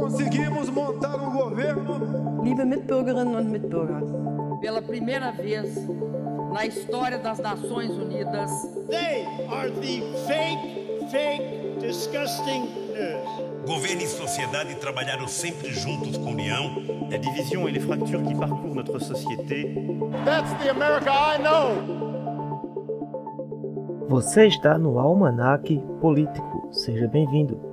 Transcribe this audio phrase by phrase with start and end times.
[0.00, 2.42] conseguimos montar um governo.
[2.42, 4.02] Liebe Mitbürgerinnen und Mitbürger,
[4.60, 5.74] pela primeira vez
[6.52, 8.50] na história das Nações Unidas,
[8.88, 12.62] They are the fake, fake, disgusting
[12.94, 13.48] news.
[13.66, 16.82] Governo e sociedade trabalharam sempre juntos com união.
[17.10, 19.74] La division et les fractures qui parcourent notre société
[20.24, 22.08] That's the America I know.
[24.08, 26.68] Você está no Almanac Político.
[26.72, 27.67] Seja bem-vindo.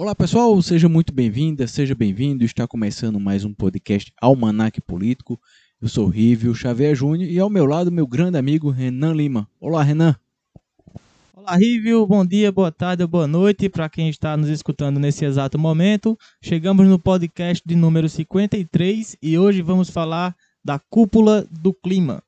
[0.00, 2.42] Olá pessoal, seja muito bem-vinda, seja bem-vindo.
[2.42, 5.38] Está começando mais um podcast Almanac Político.
[5.78, 9.46] Eu sou Rívio Xavier Júnior e ao meu lado meu grande amigo Renan Lima.
[9.60, 10.16] Olá, Renan.
[11.34, 12.06] Olá, Rívio.
[12.06, 16.18] Bom dia, boa tarde, boa noite para quem está nos escutando nesse exato momento.
[16.40, 22.22] Chegamos no podcast de número 53 e hoje vamos falar da cúpula do clima.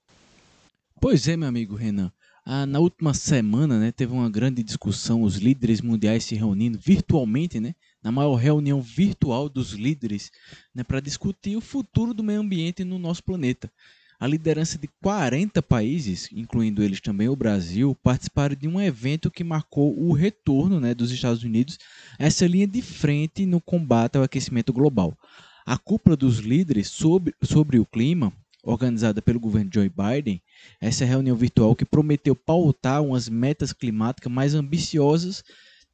[1.01, 2.13] Pois é, meu amigo Renan.
[2.45, 7.61] Ah, na última semana, né, teve uma grande discussão, os líderes mundiais se reunindo virtualmente,
[7.61, 10.29] né, na maior reunião virtual dos líderes,
[10.75, 13.71] né, para discutir o futuro do meio ambiente no nosso planeta.
[14.19, 19.45] A liderança de 40 países, incluindo eles também o Brasil, participaram de um evento que
[19.45, 21.79] marcou o retorno né, dos Estados Unidos
[22.19, 25.17] a essa linha de frente no combate ao aquecimento global.
[25.65, 28.33] A cúpula dos líderes sobre, sobre o clima,
[28.63, 30.41] organizada pelo governo Joe Biden,
[30.81, 35.43] essa reunião virtual que prometeu pautar umas metas climáticas mais ambiciosas,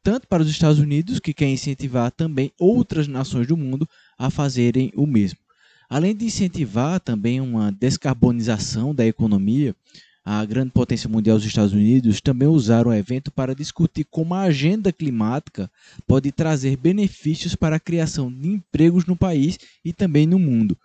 [0.03, 4.93] tanto para os Estados Unidos, que quer incentivar também outras nações do mundo a fazerem
[4.95, 5.39] o mesmo.
[5.89, 9.75] Além de incentivar também uma descarbonização da economia,
[10.23, 14.43] a grande potência mundial, os Estados Unidos, também usaram o evento para discutir como a
[14.43, 15.71] agenda climática
[16.07, 20.77] pode trazer benefícios para a criação de empregos no país e também no mundo.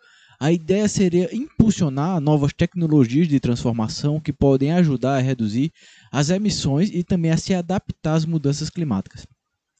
[0.43, 5.71] A ideia seria impulsionar novas tecnologias de transformação que podem ajudar a reduzir
[6.11, 9.25] as emissões e também a se adaptar às mudanças climáticas.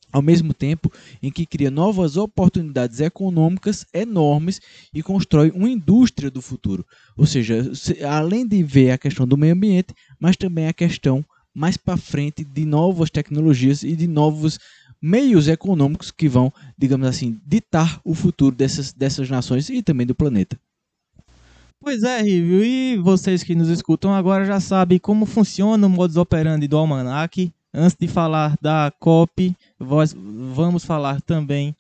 [0.10, 0.90] Ao mesmo tempo
[1.22, 4.62] em que cria novas oportunidades econômicas enormes
[4.94, 6.86] e constrói uma indústria do futuro.
[7.18, 7.70] Ou seja,
[8.10, 12.44] além de ver a questão do meio ambiente, mas também a questão mais para frente
[12.44, 14.60] de novas tecnologias e de novos
[15.02, 20.16] meios econômicos que vão, digamos assim, ditar o futuro dessas, dessas nações e também do
[20.16, 20.58] planeta.
[21.80, 26.16] Pois é, Rívio, e vocês que nos escutam agora já sabem como funciona o modus
[26.16, 27.52] operandi do Almanac.
[27.74, 31.76] Antes de falar da COP, vamos falar também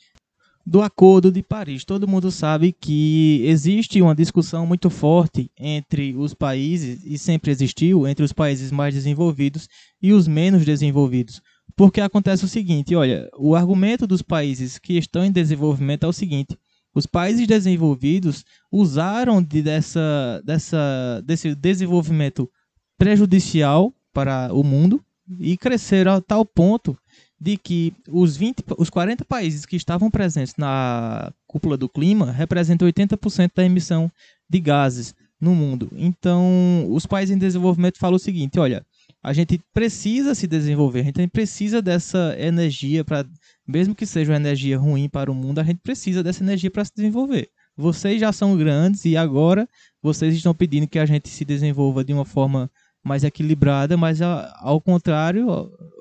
[0.65, 1.83] do Acordo de Paris.
[1.83, 8.07] Todo mundo sabe que existe uma discussão muito forte entre os países, e sempre existiu,
[8.07, 9.67] entre os países mais desenvolvidos
[10.01, 11.41] e os menos desenvolvidos.
[11.75, 16.13] Porque acontece o seguinte, olha, o argumento dos países que estão em desenvolvimento é o
[16.13, 16.57] seguinte:
[16.93, 22.49] os países desenvolvidos usaram de dessa, dessa, desse desenvolvimento
[22.97, 25.03] prejudicial para o mundo
[25.39, 26.97] e cresceram a tal ponto
[27.43, 32.87] de que os, 20, os 40 países que estavam presentes na cúpula do clima representam
[32.87, 34.09] 80% da emissão
[34.49, 35.91] de gases no mundo.
[35.93, 38.85] Então, os países em desenvolvimento falam o seguinte: olha,
[39.21, 43.25] a gente precisa se desenvolver, a gente precisa dessa energia para,
[43.67, 46.85] mesmo que seja uma energia ruim para o mundo, a gente precisa dessa energia para
[46.85, 47.49] se desenvolver.
[47.75, 49.67] Vocês já são grandes e agora
[50.01, 52.71] vocês estão pedindo que a gente se desenvolva de uma forma
[53.03, 55.49] mais equilibrada, mas ao contrário,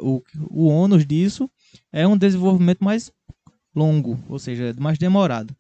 [0.01, 1.51] o, o ônus disso
[1.93, 3.11] é um desenvolvimento mais
[3.75, 5.55] longo, ou seja, mais demorado.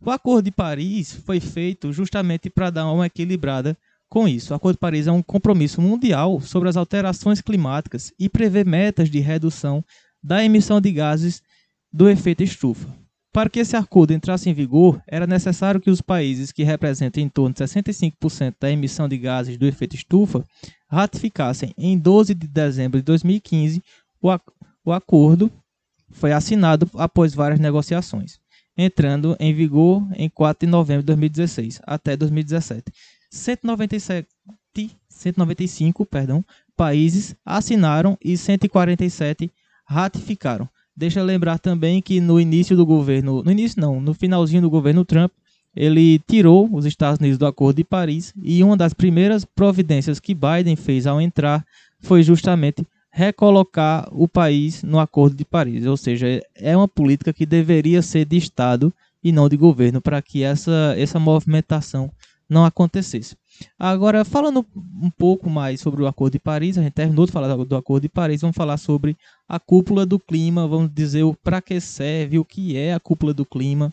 [0.00, 3.76] O Acordo de Paris foi feito justamente para dar uma equilibrada
[4.12, 8.28] com isso, o Acordo de Paris é um compromisso mundial sobre as alterações climáticas e
[8.28, 9.82] prevê metas de redução
[10.22, 11.42] da emissão de gases
[11.90, 13.01] do efeito estufa.
[13.32, 17.30] Para que esse acordo entrasse em vigor, era necessário que os países que representam em
[17.30, 20.44] torno de 65% da emissão de gases do efeito estufa
[20.86, 23.82] ratificassem em 12 de dezembro de 2015
[24.20, 24.28] o,
[24.84, 25.50] o acordo
[26.10, 28.38] foi assinado após várias negociações,
[28.76, 32.92] entrando em vigor em 4 de novembro de 2016 até 2017.
[33.30, 34.28] 197,
[35.08, 36.44] 195 perdão,
[36.76, 39.50] países assinaram e 147
[39.86, 40.68] ratificaram.
[40.96, 45.04] Deixa lembrar também que no início do governo, no início não, no finalzinho do governo
[45.04, 45.32] Trump,
[45.74, 50.34] ele tirou os Estados Unidos do Acordo de Paris e uma das primeiras providências que
[50.34, 51.64] Biden fez ao entrar
[52.00, 57.44] foi justamente recolocar o país no Acordo de Paris, ou seja, é uma política que
[57.44, 58.92] deveria ser de Estado
[59.22, 62.10] e não de governo para que essa, essa movimentação
[62.52, 63.36] não acontecesse.
[63.78, 67.54] Agora, falando um pouco mais sobre o Acordo de Paris, a gente terminou de falar
[67.56, 69.16] do Acordo de Paris, vamos falar sobre
[69.48, 73.44] a cúpula do clima, vamos dizer para que serve, o que é a cúpula do
[73.44, 73.92] clima,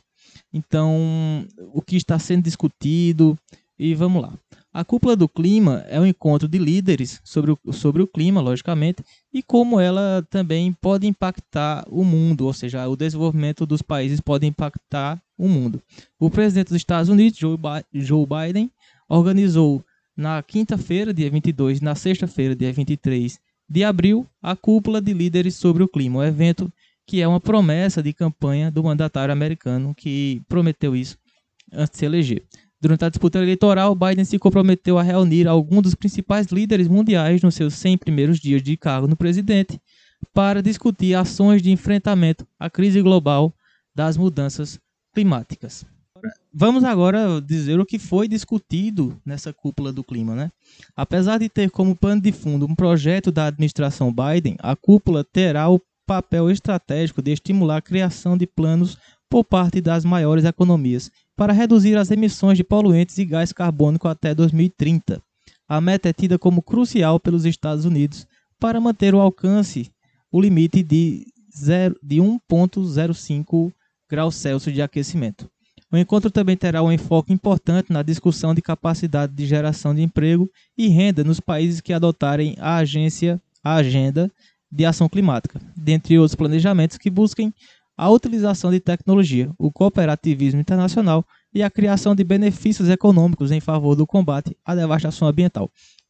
[0.53, 3.37] então, o que está sendo discutido,
[3.77, 4.33] e vamos lá.
[4.71, 9.03] A cúpula do clima é um encontro de líderes sobre o, sobre o clima, logicamente,
[9.33, 14.45] e como ela também pode impactar o mundo, ou seja, o desenvolvimento dos países pode
[14.45, 15.81] impactar o mundo.
[16.19, 18.69] O presidente dos Estados Unidos, Joe Biden,
[19.07, 19.83] organizou
[20.15, 23.39] na quinta-feira, dia 22, na sexta-feira, dia 23
[23.69, 26.71] de abril, a cúpula de líderes sobre o clima, um evento
[27.07, 31.17] que é uma promessa de campanha do mandatário americano que prometeu isso
[31.71, 32.43] antes de se eleger.
[32.81, 37.55] Durante a disputa eleitoral, Biden se comprometeu a reunir alguns dos principais líderes mundiais nos
[37.55, 39.79] seus 100 primeiros dias de cargo no presidente
[40.33, 43.53] para discutir ações de enfrentamento à crise global
[43.95, 44.79] das mudanças
[45.19, 45.85] climáticas.
[46.53, 50.51] Vamos agora dizer o que foi discutido nessa cúpula do clima, né?
[50.95, 55.69] Apesar de ter como pano de fundo um projeto da administração Biden, a cúpula terá
[55.69, 58.97] o papel estratégico de estimular a criação de planos
[59.29, 64.33] por parte das maiores economias para reduzir as emissões de poluentes e gás carbônico até
[64.33, 65.21] 2030.
[65.67, 68.25] A meta é tida como crucial pelos Estados Unidos
[68.59, 69.91] para manter o alcance,
[70.31, 71.25] o limite de,
[72.01, 73.71] de 1,05
[74.09, 75.49] graus Celsius de aquecimento.
[75.91, 80.49] O encontro também terá um enfoque importante na discussão de capacidade de geração de emprego
[80.77, 84.31] e renda nos países que adotarem a agência, a agenda
[84.71, 87.53] de ação climática, dentre outros planejamentos que busquem
[87.97, 93.95] a utilização de tecnologia, o cooperativismo internacional e a criação de benefícios econômicos em favor
[93.95, 95.69] do combate à devastação ambiental.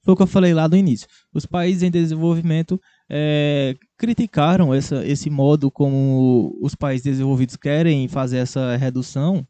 [0.09, 1.07] Foi o que eu falei lá no início.
[1.31, 8.38] Os países em desenvolvimento é, criticaram essa, esse modo como os países desenvolvidos querem fazer
[8.38, 9.45] essa redução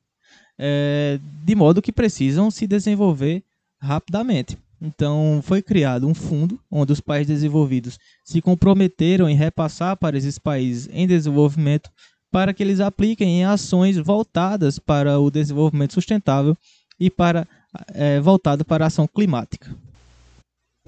[0.60, 3.42] é, de modo que precisam se desenvolver
[3.82, 4.58] rapidamente.
[4.82, 10.38] Então, foi criado um fundo onde os países desenvolvidos se comprometeram em repassar para esses
[10.38, 11.90] países em desenvolvimento
[12.30, 16.54] para que eles apliquem em ações voltadas para o desenvolvimento sustentável
[17.00, 17.48] e para
[17.94, 19.74] é, voltado para a ação climática.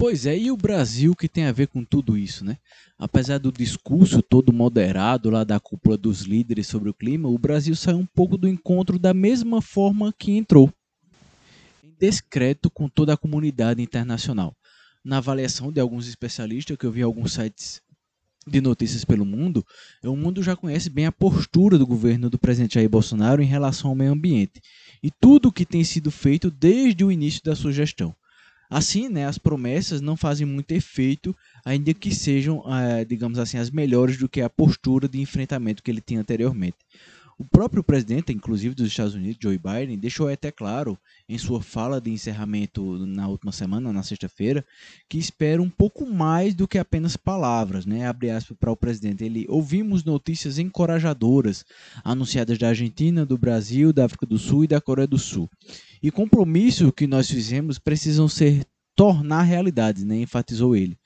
[0.02, 2.58] Pois é, e o Brasil que tem a ver com tudo isso, né?
[2.98, 7.76] Apesar do discurso todo moderado lá da cúpula dos líderes sobre o clima, o Brasil
[7.76, 10.74] saiu um pouco do encontro da mesma forma que entrou.
[11.84, 14.56] Em descreto com toda a comunidade internacional.
[15.04, 17.80] Na avaliação de alguns especialistas que eu vi em alguns sites
[18.44, 19.64] de notícias pelo mundo,
[20.02, 23.90] o mundo já conhece bem a postura do governo do presidente Jair Bolsonaro em relação
[23.90, 24.60] ao meio ambiente
[25.00, 28.12] e tudo o que tem sido feito desde o início da sua gestão.
[28.72, 33.70] Assim, né, as promessas não fazem muito efeito, ainda que sejam, eh, digamos assim, as
[33.70, 36.78] melhores do que a postura de enfrentamento que ele tinha anteriormente.
[37.38, 40.98] O próprio presidente, inclusive dos Estados Unidos, Joe Biden, deixou até claro
[41.28, 44.64] em sua fala de encerramento na última semana, na sexta-feira,
[45.08, 48.06] que espera um pouco mais do que apenas palavras, né?
[48.06, 49.24] Abre aspas para o presidente.
[49.24, 51.64] Ele ouvimos notícias encorajadoras
[52.04, 55.48] anunciadas da Argentina, do Brasil, da África do Sul e da Coreia do Sul.
[56.02, 60.20] E compromissos que nós fizemos precisam ser tornar realidade, né?
[60.20, 60.98] enfatizou ele.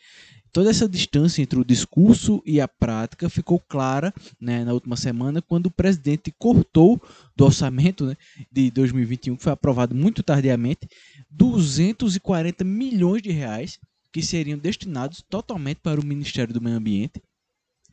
[0.57, 4.11] Toda essa distância entre o discurso e a prática ficou clara
[4.41, 6.99] né, na última semana, quando o presidente cortou
[7.37, 8.17] do orçamento né,
[8.51, 10.89] de 2021, que foi aprovado muito tardiamente,
[11.31, 13.79] 240 milhões de reais
[14.11, 17.23] que seriam destinados totalmente para o Ministério do Meio Ambiente.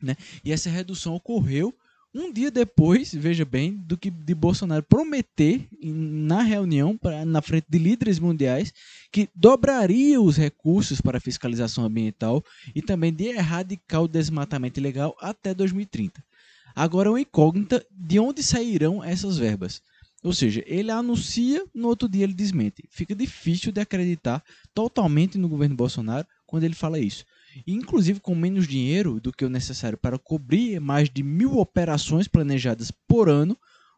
[0.00, 0.16] Né?
[0.42, 1.74] E essa redução ocorreu
[2.14, 7.66] um dia depois, veja bem, do que de Bolsonaro prometer na reunião pra, na frente
[7.68, 8.72] de líderes mundiais
[9.10, 12.44] que dobraria os recursos para fiscalização ambiental
[12.74, 16.22] e também de erradicar o desmatamento ilegal até 2030.
[16.74, 19.82] Agora é uma incógnita de onde sairão essas verbas.
[20.22, 22.84] Ou seja, ele anuncia, no outro dia ele desmente.
[22.90, 24.42] Fica difícil de acreditar
[24.72, 27.24] totalmente no governo Bolsonaro quando ele fala isso
[27.66, 32.90] inclusive com menos dinheiro do que o necessário para cobrir mais de mil operações planejadas
[32.90, 33.56] por ano,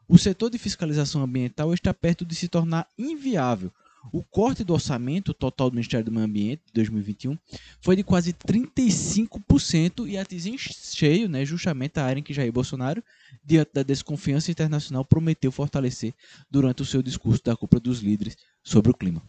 [0.08, 3.72] o setor de fiscalização ambiental está perto de se tornar inviável.
[4.12, 7.36] O corte do orçamento total do Ministério do Meio Ambiente de 2021
[7.80, 12.52] foi de quase 35% e atinge em cheio né, justamente a área em que Jair
[12.52, 13.02] Bolsonaro,
[13.44, 16.14] diante da desconfiança internacional, prometeu fortalecer
[16.48, 19.22] durante o seu discurso da Cúpula dos Líderes sobre o clima.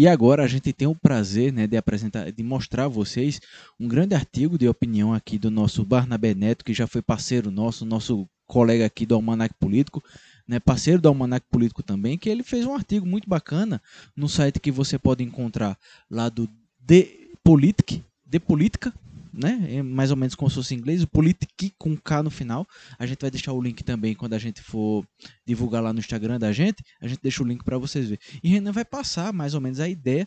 [0.00, 3.38] E agora a gente tem o prazer né, de apresentar, de mostrar a vocês
[3.78, 7.84] um grande artigo de opinião aqui do nosso Barnabé Neto, que já foi parceiro nosso,
[7.84, 10.02] nosso colega aqui do Almanac Político,
[10.48, 13.78] né, parceiro do Almanac Político também, que ele fez um artigo muito bacana
[14.16, 15.76] no site que você pode encontrar
[16.10, 16.48] lá do
[16.86, 17.06] The
[17.44, 18.94] Politic, The Política,
[19.32, 19.66] né?
[19.70, 22.66] É mais ou menos como se fosse em inglês, o Politic com K no final.
[22.98, 25.04] A gente vai deixar o link também quando a gente for
[25.46, 26.82] divulgar lá no Instagram da gente.
[27.00, 28.20] A gente deixa o link para vocês verem.
[28.42, 30.26] E Renan vai passar mais ou menos a ideia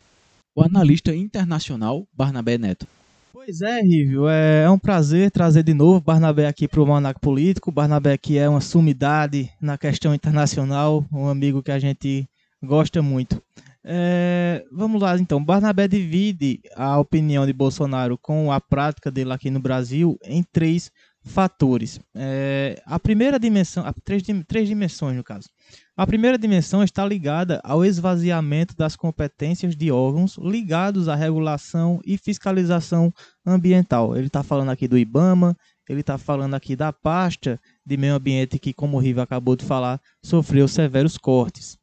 [0.55, 2.88] o analista internacional Barnabé Neto.
[3.31, 7.19] Pois é, Rívio, é, é um prazer trazer de novo Barnabé aqui para o Manaco
[7.19, 7.72] Político.
[7.72, 12.27] Barnabé que é uma sumidade na questão internacional, um amigo que a gente
[12.63, 13.41] gosta muito.
[13.86, 15.44] É, vamos lá, então.
[15.44, 20.90] Barnabé divide a opinião de Bolsonaro com a prática dele aqui no Brasil em três
[21.25, 22.00] fatores.
[22.16, 25.48] É, a primeira dimensão, três, três dimensões no caso.
[25.96, 32.18] A primeira dimensão está ligada ao esvaziamento das competências de órgãos ligados à regulação e
[32.18, 33.13] fiscalização
[33.46, 34.16] ambiental.
[34.16, 35.56] Ele está falando aqui do IBAMA,
[35.88, 39.66] ele está falando aqui da pasta de meio ambiente que, como o Riva acabou de
[39.66, 41.78] falar, sofreu severos cortes.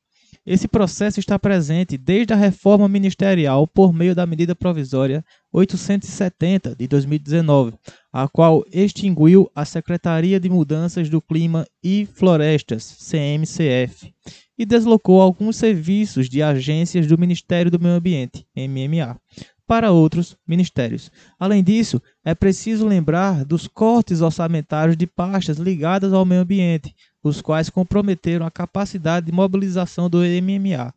[0.51, 6.89] Esse processo está presente desde a reforma ministerial por meio da medida provisória 870 de
[6.89, 7.75] 2019,
[8.13, 14.13] a qual extinguiu a Secretaria de Mudanças do Clima e Florestas, CMCF,
[14.59, 19.21] e deslocou alguns serviços de agências do Ministério do Meio Ambiente, MMA,
[19.71, 21.13] para outros ministérios.
[21.39, 27.41] Além disso, é preciso lembrar dos cortes orçamentários de pastas ligadas ao meio ambiente, os
[27.41, 30.93] quais comprometeram a capacidade de mobilização do MMA,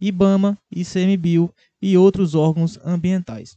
[0.00, 1.52] IBAMA, ICMBio
[1.82, 3.56] e outros órgãos ambientais.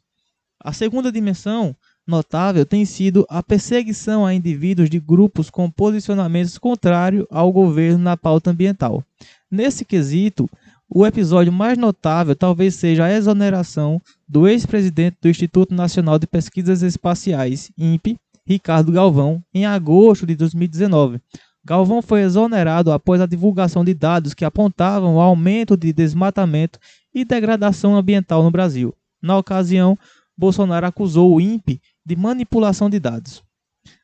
[0.60, 1.76] A segunda dimensão
[2.08, 8.18] notável tem sido a perseguição a indivíduos de grupos com posicionamentos contrários ao governo na
[8.18, 9.04] pauta ambiental.
[9.52, 10.50] Nesse quesito,
[10.90, 16.82] o episódio mais notável talvez seja a exoneração do ex-presidente do Instituto Nacional de Pesquisas
[16.84, 21.20] Espaciais, INPE, Ricardo Galvão, em agosto de 2019.
[21.64, 26.78] Galvão foi exonerado após a divulgação de dados que apontavam o aumento de desmatamento
[27.14, 28.94] e degradação ambiental no Brasil.
[29.20, 29.98] Na ocasião,
[30.38, 33.44] Bolsonaro acusou o INPE de manipulação de dados.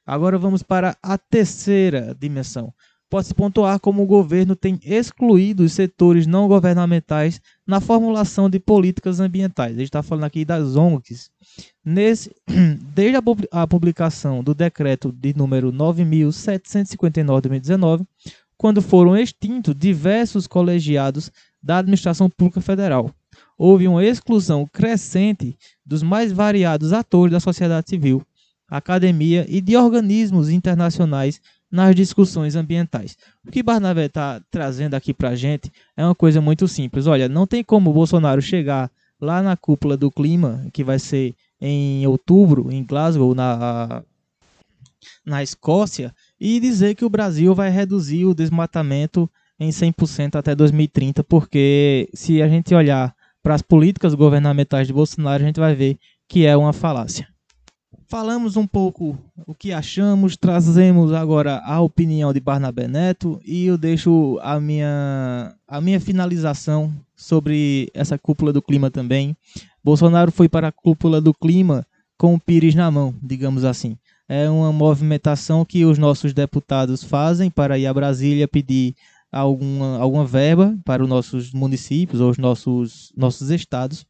[0.04, 2.74] Agora vamos para a terceira dimensão,
[3.12, 9.20] Pode-se pontuar como o governo tem excluído os setores não governamentais na formulação de políticas
[9.20, 9.74] ambientais.
[9.74, 11.30] A gente está falando aqui das ONGs.
[11.84, 12.34] Nesse,
[12.96, 13.18] desde
[13.52, 18.06] a publicação do decreto de número 9.759 de 2019,
[18.58, 21.30] quando foram extintos diversos colegiados
[21.62, 23.14] da administração pública federal,
[23.58, 28.26] houve uma exclusão crescente dos mais variados atores da sociedade civil,
[28.70, 31.42] academia e de organismos internacionais
[31.72, 33.18] nas discussões ambientais.
[33.48, 37.08] O que Barnabé está trazendo aqui para a gente é uma coisa muito simples.
[37.08, 41.36] Olha, não tem como o Bolsonaro chegar lá na cúpula do clima, que vai ser
[41.62, 44.04] em outubro, em Glasgow, na,
[45.26, 51.24] na Escócia, e dizer que o Brasil vai reduzir o desmatamento em 100% até 2030,
[51.24, 55.98] porque se a gente olhar para as políticas governamentais de Bolsonaro, a gente vai ver
[56.28, 57.31] que é uma falácia.
[58.12, 63.78] Falamos um pouco o que achamos, trazemos agora a opinião de Barnabé Neto e eu
[63.78, 69.34] deixo a minha, a minha finalização sobre essa cúpula do clima também.
[69.82, 71.88] Bolsonaro foi para a cúpula do clima
[72.18, 73.98] com o Pires na mão, digamos assim.
[74.28, 78.94] É uma movimentação que os nossos deputados fazem para ir a Brasília pedir
[79.32, 84.06] alguma, alguma verba para os nossos municípios ou os nossos, nossos estados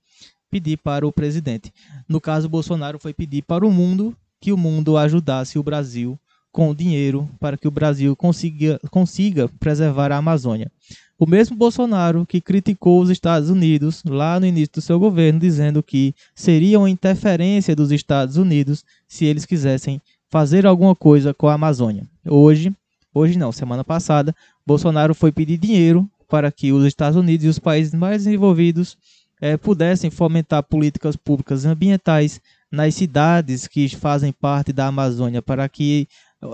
[0.51, 1.73] pedir para o presidente.
[2.07, 6.19] No caso, Bolsonaro foi pedir para o mundo que o mundo ajudasse o Brasil
[6.51, 10.69] com dinheiro para que o Brasil consiga, consiga preservar a Amazônia.
[11.17, 15.81] O mesmo Bolsonaro que criticou os Estados Unidos lá no início do seu governo, dizendo
[15.81, 21.53] que seria uma interferência dos Estados Unidos se eles quisessem fazer alguma coisa com a
[21.53, 22.03] Amazônia.
[22.27, 22.73] Hoje,
[23.13, 27.59] hoje não, semana passada, Bolsonaro foi pedir dinheiro para que os Estados Unidos e os
[27.59, 28.97] países mais desenvolvidos
[29.41, 32.39] é, pudessem fomentar políticas públicas ambientais
[32.71, 36.07] nas cidades que fazem parte da Amazônia, para que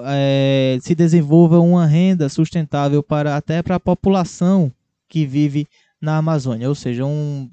[0.06, 4.72] é, se desenvolva uma renda sustentável para até para a população
[5.08, 5.68] que vive
[6.02, 7.50] na Amazônia, ou seja, um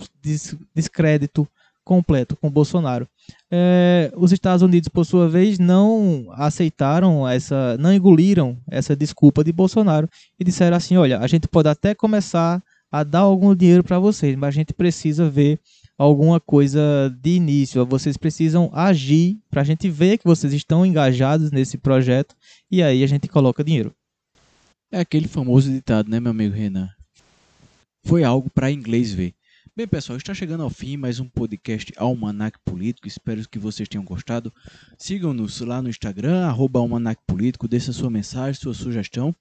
[0.75, 1.47] descrédito
[1.85, 3.07] completo com Bolsonaro.
[3.50, 9.53] É, os Estados Unidos, por sua vez, não aceitaram essa, não engoliram essa desculpa de
[9.53, 12.62] Bolsonaro e disseram assim: olha, a gente pode até começar
[12.94, 15.58] a dar algum dinheiro para vocês, mas a gente precisa ver
[15.98, 17.84] alguma coisa de início.
[17.84, 22.36] Vocês precisam agir para a gente ver que vocês estão engajados nesse projeto
[22.70, 23.92] e aí a gente coloca dinheiro.
[24.92, 26.88] É aquele famoso ditado, né, meu amigo Renan?
[28.04, 29.34] Foi algo para inglês ver.
[29.74, 33.08] Bem, pessoal, está chegando ao fim mais um podcast Almanac Político.
[33.08, 34.54] Espero que vocês tenham gostado.
[34.96, 37.66] Sigam-nos lá no Instagram, arroba Almanac Político.
[37.66, 39.34] Deixe sua mensagem, sua sugestão.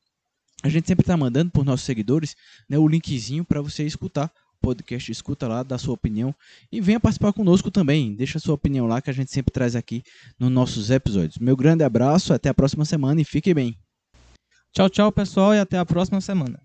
[0.64, 2.38] A gente sempre está mandando por nossos seguidores
[2.70, 6.34] né, o linkzinho para você escutar o podcast, escuta lá, dá sua opinião
[6.72, 8.16] e venha participar conosco também.
[8.16, 10.02] Deixa sua opinião lá que a gente sempre traz aqui
[10.40, 11.38] nos nossos episódios.
[11.38, 13.78] Meu grande abraço, até a próxima semana e fique bem.
[14.72, 16.60] Tchau, tchau, pessoal, e até a próxima semana.